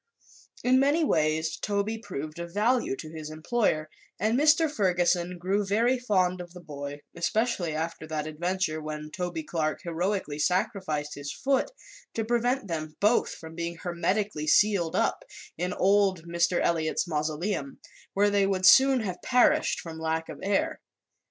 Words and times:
In 0.63 0.79
many 0.79 1.03
ways 1.03 1.57
Toby 1.57 1.99
proved 1.99 2.39
of 2.39 2.51
value 2.55 2.95
to 2.95 3.11
his 3.11 3.29
employer 3.29 3.87
and 4.19 4.35
Mr. 4.35 4.67
Ferguson 4.67 5.37
grew 5.37 5.63
very 5.63 5.99
fond 5.99 6.41
of 6.41 6.55
the 6.55 6.59
boy, 6.59 7.01
especially 7.13 7.75
after 7.75 8.07
that 8.07 8.25
adventure 8.25 8.81
when 8.81 9.11
Toby 9.11 9.43
Clark 9.43 9.83
heroically 9.83 10.39
sacrificed 10.39 11.13
his 11.13 11.31
foot 11.31 11.69
to 12.15 12.25
prevent 12.25 12.67
them 12.67 12.95
both 12.99 13.29
from 13.35 13.53
being 13.53 13.75
hermetically 13.75 14.47
sealed 14.47 14.95
up 14.95 15.23
in 15.55 15.71
old 15.71 16.23
Mr. 16.25 16.59
Eliot's 16.59 17.07
mausoleum, 17.07 17.77
where 18.15 18.31
they 18.31 18.47
would 18.47 18.65
soon 18.65 19.01
have 19.01 19.21
perished 19.21 19.79
from 19.79 19.99
lack 19.99 20.29
of 20.29 20.39
air. 20.41 20.81